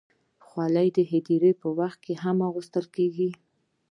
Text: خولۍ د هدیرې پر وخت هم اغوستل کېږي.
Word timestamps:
خولۍ 0.45 0.87
د 0.97 0.99
هدیرې 1.11 1.51
پر 1.61 1.69
وخت 1.79 2.01
هم 2.23 2.37
اغوستل 2.49 2.85
کېږي. 2.95 3.29